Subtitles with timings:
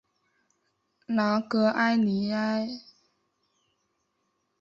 [1.05, 2.67] 拉戈阿尼埃。